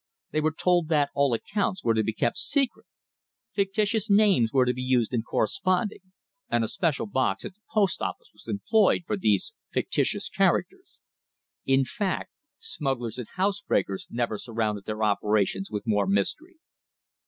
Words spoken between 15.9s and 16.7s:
mystery.